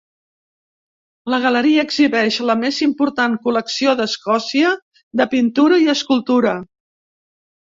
[1.33, 4.73] La galeria exhibeix la més important col·lecció d'Escòcia
[5.23, 6.57] de pintura i escultura.